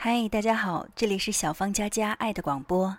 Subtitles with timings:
[0.00, 2.98] 嗨，大家好，这里是小芳佳佳爱的广播。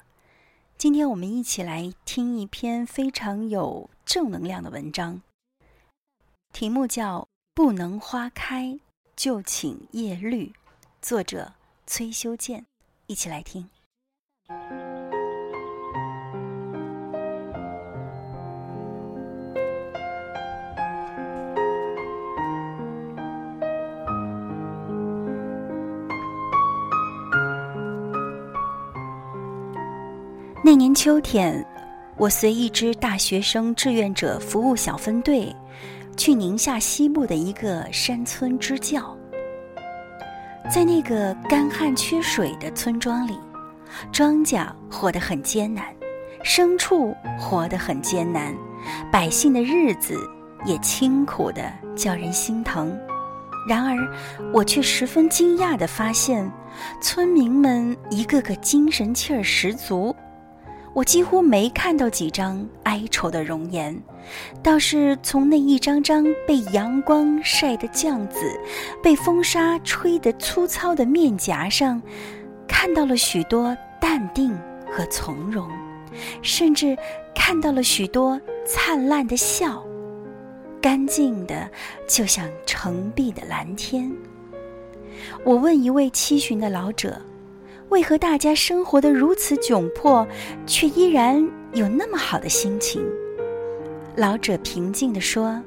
[0.78, 5.22] 今天我们一起来听一篇非常有正能量的文章，
[6.52, 7.22] 题目叫
[7.54, 8.78] 《不能花开
[9.16, 10.48] 就请叶绿》，
[11.02, 11.54] 作者
[11.88, 12.66] 崔修建。
[13.08, 13.70] 一起来听。
[30.80, 31.62] 年秋天，
[32.16, 35.54] 我随一支大学生志愿者服务小分队，
[36.16, 39.14] 去宁夏西部的一个山村支教。
[40.74, 43.38] 在那个干旱缺水的村庄里，
[44.10, 45.84] 庄稼活得很艰难，
[46.46, 48.56] 牲畜活得很艰难，
[49.12, 50.18] 百姓的日子
[50.64, 52.98] 也清苦的叫人心疼。
[53.68, 53.98] 然而，
[54.54, 56.50] 我却十分惊讶地发现，
[57.02, 60.16] 村民们一个个精神气儿十足。
[60.94, 63.98] 我几乎没看到几张哀愁的容颜，
[64.62, 68.60] 倒是从那一张张被阳光晒得酱紫、
[69.02, 72.02] 被风沙吹得粗糙的面颊上，
[72.68, 74.52] 看到了许多淡定
[74.92, 75.70] 和从容，
[76.42, 76.98] 甚至
[77.36, 79.82] 看到了许多灿烂的笑，
[80.82, 81.70] 干净的
[82.08, 84.12] 就像澄碧的蓝天。
[85.46, 87.22] 我问一位七旬的老者。
[87.90, 90.28] 为何大家生活的如此窘迫，
[90.68, 93.04] 却依然有那么好的心情？
[94.16, 95.60] 老者平静地说：“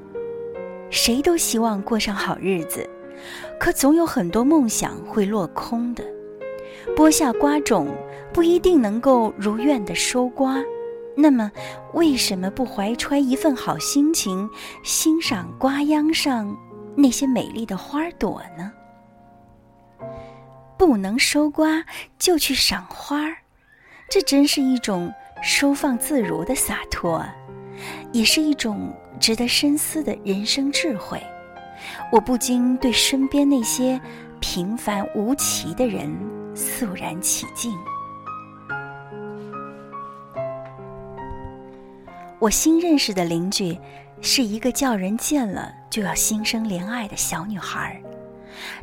[0.88, 2.88] 谁都希望过上好日子，
[3.58, 6.04] 可总有很多梦想会落空的。
[6.94, 7.88] 播下瓜种
[8.32, 10.62] 不一定能够如愿的收瓜，
[11.16, 11.50] 那么
[11.92, 14.48] 为什么不怀揣一份好心情，
[14.84, 16.56] 欣赏瓜秧上
[16.96, 18.70] 那些美丽的花朵呢？”
[20.84, 21.84] 不能收瓜
[22.18, 23.36] 就去赏花儿，
[24.10, 27.24] 这真是一种收放自如的洒脱，
[28.10, 31.22] 也是一种值得深思的人生智慧。
[32.10, 34.00] 我不禁对身边那些
[34.40, 36.12] 平凡无奇的人
[36.52, 37.72] 肃然起敬。
[42.40, 43.78] 我新认识的邻居
[44.20, 48.21] 是一个叫人见了就要心生怜爱的小女孩儿。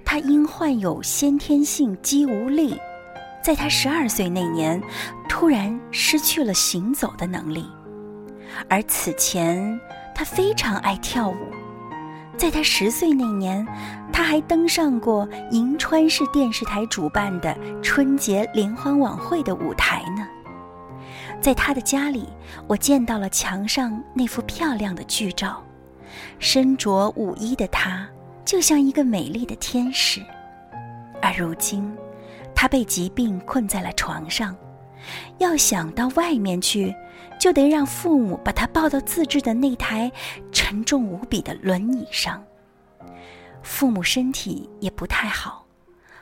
[0.04, 2.80] 他因患有先天性肌无力，
[3.44, 4.82] 在他十二岁那年，
[5.28, 7.66] 突然失去了行走的能力。
[8.68, 9.80] 而此前，
[10.14, 11.36] 他非常爱跳舞，
[12.36, 13.66] 在他十岁那年，
[14.12, 20.28] 他还登上过银川市电视台主办的春节联欢晚会的舞台呢。
[21.40, 22.28] 在他的家里，
[22.68, 25.64] 我见到了墙上那幅漂亮的剧照，
[26.38, 28.06] 身着舞衣的他。
[28.50, 30.26] 就像一个美丽的天使，
[31.22, 31.96] 而如今，
[32.56, 34.58] 他被疾病困在了床上，
[35.38, 36.92] 要想到外面去，
[37.40, 40.12] 就得让父母把他抱到自制的那台
[40.52, 42.44] 沉重无比的轮椅上。
[43.62, 45.64] 父母身体也不太好，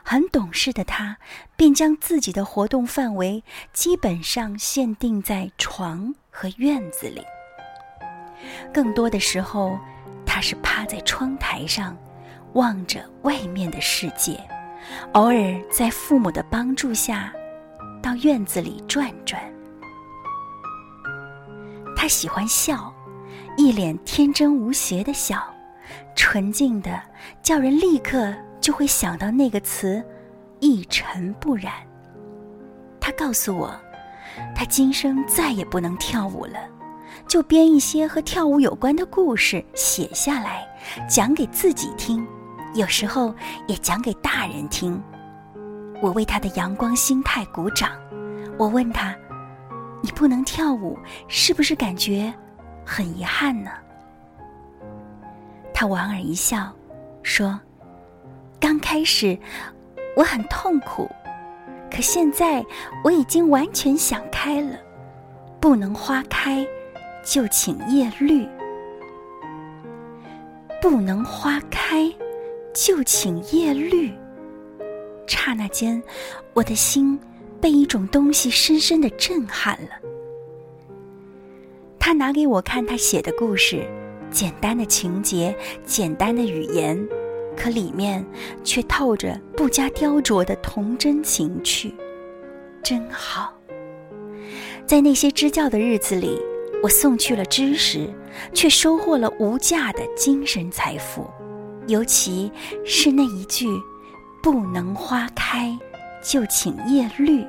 [0.02, 1.16] 很懂事的他，
[1.56, 7.24] 便将自己的活动范围基本上限定在床和院子里。
[8.70, 9.78] 更多的时候，
[10.26, 11.96] 他是趴在窗台上。
[12.54, 14.38] 望着外面的世界，
[15.12, 17.32] 偶尔在父母的帮助下，
[18.02, 19.40] 到院子里转转。
[21.96, 22.92] 他喜欢笑，
[23.56, 25.42] 一脸天真无邪的笑，
[26.14, 27.00] 纯净的
[27.42, 30.02] 叫人立刻就会想到那个词
[30.60, 31.72] “一尘不染”。
[33.00, 33.74] 他告诉我，
[34.54, 36.58] 他今生再也不能跳舞了，
[37.26, 40.66] 就编一些和跳舞有关的故事写下来，
[41.08, 42.26] 讲给自己听。
[42.78, 43.34] 有时候
[43.66, 45.02] 也讲给大人听。
[46.00, 47.90] 我为他的阳光心态鼓掌。
[48.56, 49.14] 我问他
[50.00, 50.96] ：“你不能跳舞，
[51.26, 52.32] 是不是感觉
[52.86, 53.70] 很遗憾呢？”
[55.74, 56.72] 他莞尔一笑，
[57.24, 57.58] 说
[58.60, 59.36] ：“刚开始
[60.16, 61.10] 我很痛苦，
[61.90, 62.64] 可现在
[63.02, 64.76] 我已经完全想开了。
[65.60, 66.64] 不能花开，
[67.24, 68.48] 就请叶绿。
[70.80, 72.08] 不能花开。”
[72.78, 74.12] 就请叶绿。
[75.26, 76.00] 刹那间，
[76.54, 77.18] 我的心
[77.60, 79.88] 被一种东西深深的震撼了。
[81.98, 83.84] 他拿给我看他写的故事，
[84.30, 85.52] 简单的情节，
[85.84, 86.96] 简单的语言，
[87.56, 88.24] 可里面
[88.62, 91.92] 却透着不加雕琢的童真情趣，
[92.80, 93.52] 真好。
[94.86, 96.40] 在那些支教的日子里，
[96.80, 98.08] 我送去了知识，
[98.54, 101.28] 却收获了无价的精神财富。
[101.88, 102.52] 尤其
[102.84, 103.66] 是那一句
[104.42, 105.76] “不能花开，
[106.22, 107.44] 就请叶绿。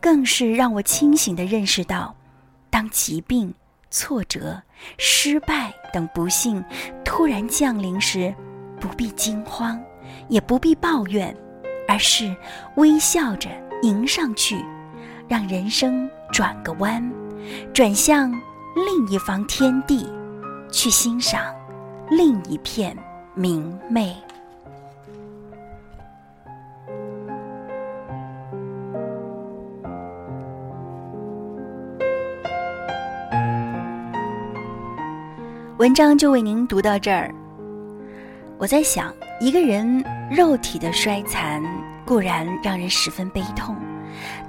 [0.00, 2.14] 更是让我清醒地认识到，
[2.70, 3.52] 当疾病、
[3.90, 4.62] 挫折、
[4.98, 6.64] 失败等不幸
[7.04, 8.34] 突然降临时，
[8.80, 9.78] 不必惊慌，
[10.28, 11.36] 也不必抱怨，
[11.86, 12.34] 而是
[12.76, 13.50] 微笑着
[13.82, 14.64] 迎上去，
[15.28, 17.12] 让人生转个弯，
[17.74, 18.30] 转向
[18.74, 20.06] 另一方天地，
[20.70, 21.42] 去欣赏
[22.10, 22.96] 另一片
[23.38, 24.16] 明媚。
[35.76, 37.30] 文章就为您读到这儿。
[38.56, 41.62] 我在想，一个人肉体的衰残
[42.06, 43.76] 固然让人十分悲痛，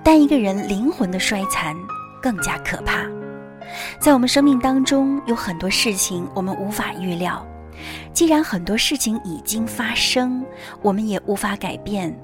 [0.01, 1.75] 但一个人灵魂的衰残
[2.22, 3.06] 更加可怕。
[4.00, 7.45] 在我们生命当中，有很多事情我们无法预料。
[8.14, 10.46] 既然很多事情已经发生，
[10.82, 12.18] 我们也无法改变，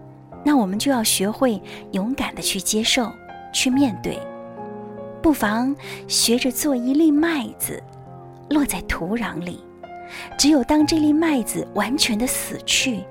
[0.44, 1.62] 那我们就要学会
[1.92, 3.12] 勇敢的去接受、
[3.54, 4.20] 去面对。
[5.22, 5.76] 不妨
[6.08, 7.82] 学着做一粒麦子。
[8.50, 9.64] 落在土壤里，
[10.38, 13.04] 只有当这粒麦子完全的死去，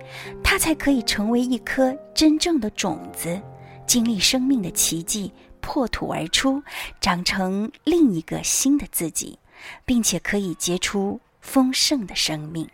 [0.44, 3.40] 它才可以成为一颗真正的种子，
[3.86, 6.62] 经历生命的奇迹，破土而出，
[7.00, 9.38] 长成另一个新的自己，
[9.84, 12.66] 并且可以结出丰盛的生命。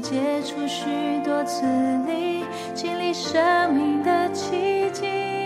[0.00, 0.84] 接触许
[1.24, 1.66] 多次
[2.06, 5.37] 你经历生命的奇迹。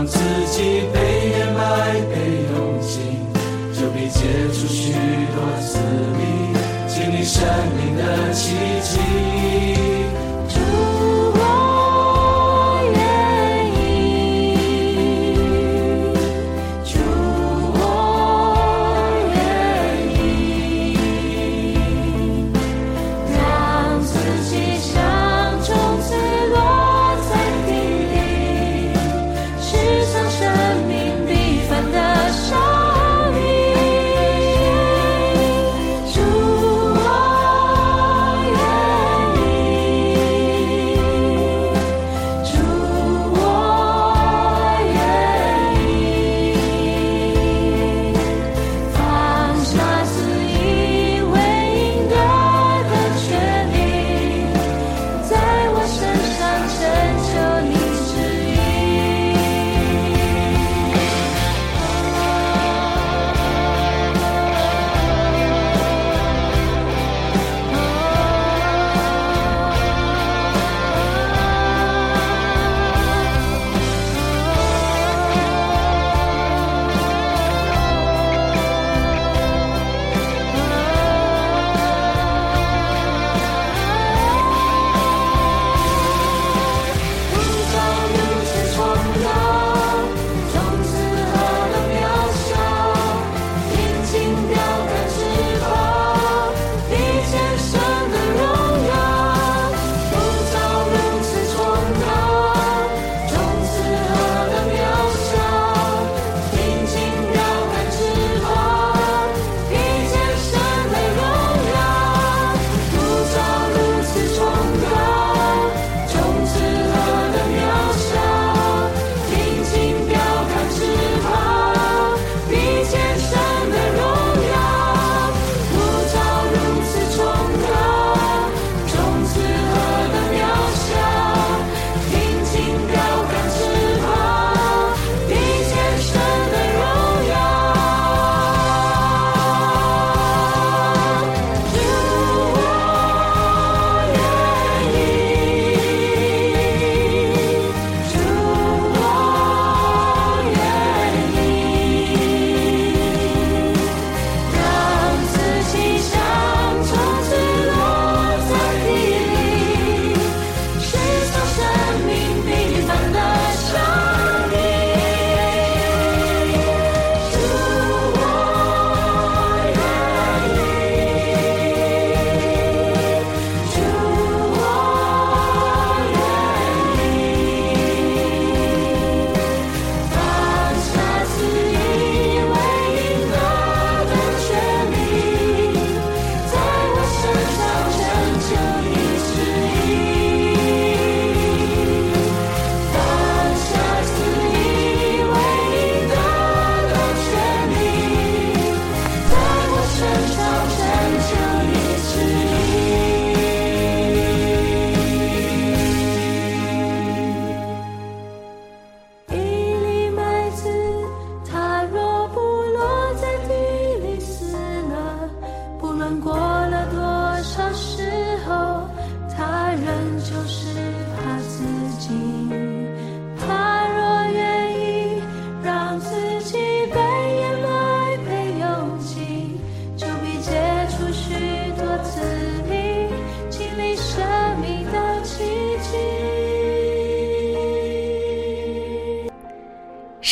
[0.00, 3.00] 让自己被掩埋被拥挤
[3.78, 5.78] 就必结出许多次
[6.16, 7.44] 力经历生
[7.76, 9.29] 命的奇迹。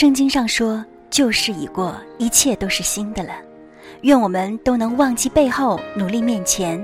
[0.00, 3.33] 圣经上说：“旧事已过，一切都是新的了。”
[4.02, 6.81] 愿我们都能忘记背后，努力面前，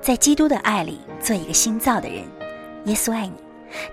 [0.00, 2.24] 在基督的爱里做一个新造的人。
[2.86, 3.34] 耶稣爱你。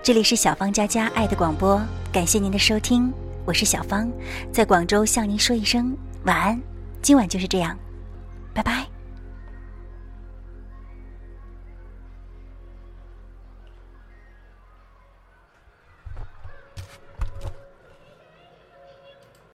[0.02, 1.80] 这里是小芳家家爱的广播，
[2.12, 3.12] 感谢您的收听，
[3.44, 4.10] 我是小芳，
[4.50, 6.60] 在广州向您说一声晚安。
[7.00, 7.78] 今晚就是这样，
[8.52, 8.93] 拜拜。